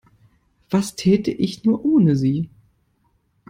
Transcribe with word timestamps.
Was 0.71 0.95
täte 0.95 1.29
ich 1.29 1.63
nur 1.63 1.85
ohne 1.85 2.15
Sie? 2.15 2.49